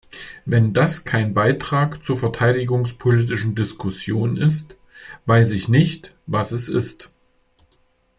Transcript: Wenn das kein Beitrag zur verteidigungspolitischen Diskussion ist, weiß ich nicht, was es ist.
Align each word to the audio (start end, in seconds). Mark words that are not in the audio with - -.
Wenn 0.45 0.73
das 0.73 1.05
kein 1.05 1.35
Beitrag 1.35 2.01
zur 2.01 2.17
verteidigungspolitischen 2.17 3.53
Diskussion 3.53 4.35
ist, 4.35 4.75
weiß 5.27 5.51
ich 5.51 5.69
nicht, 5.69 6.15
was 6.25 6.51
es 6.53 6.69
ist. 6.69 7.11